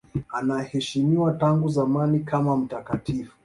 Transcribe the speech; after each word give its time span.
Anaheshimiwa 0.29 1.33
tangu 1.33 1.69
zamani 1.69 2.19
kama 2.19 2.57
mtakatifu. 2.57 3.37